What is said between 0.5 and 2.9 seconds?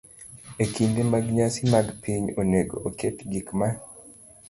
E kinde mag nyasi mag piny, onego